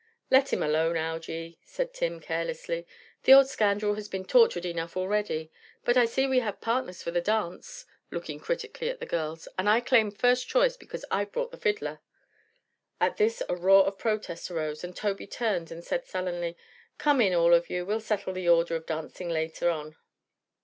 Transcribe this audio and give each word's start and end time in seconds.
"Let 0.31 0.51
him 0.51 0.63
alone, 0.63 0.97
Algy," 0.97 1.59
said 1.63 1.93
Tim, 1.93 2.19
carelessly. 2.21 2.87
"The 3.21 3.35
old 3.35 3.47
scoundrel 3.49 3.93
has 3.93 4.09
been 4.09 4.25
tortured 4.25 4.65
enough 4.65 4.97
already. 4.97 5.51
But 5.85 5.95
I 5.95 6.05
see 6.05 6.25
we 6.25 6.39
have 6.39 6.59
partners 6.59 7.03
for 7.03 7.11
the 7.11 7.21
dance," 7.21 7.85
looking 8.09 8.39
critically 8.39 8.89
at 8.89 8.99
the 8.99 9.05
girls, 9.05 9.47
"and 9.59 9.69
I 9.69 9.79
claim 9.79 10.09
first 10.09 10.47
choice 10.47 10.75
because 10.75 11.05
I've 11.11 11.31
brought 11.31 11.51
the 11.51 11.57
fiddler." 11.57 11.99
At 12.99 13.17
this 13.17 13.43
a 13.47 13.55
roar 13.55 13.85
of 13.85 13.99
protest 13.99 14.49
arose 14.49 14.83
and 14.83 14.95
Tobey 14.95 15.27
turned 15.27 15.71
and 15.71 15.83
said 15.83 16.07
sullenly: 16.07 16.57
"Come 16.97 17.21
in, 17.21 17.35
all 17.35 17.53
of 17.53 17.69
you. 17.69 17.85
We'll 17.85 18.01
settle 18.01 18.33
the 18.33 18.49
order 18.49 18.75
of 18.75 18.87
dancing 18.87 19.29
later 19.29 19.69
on." 19.69 19.97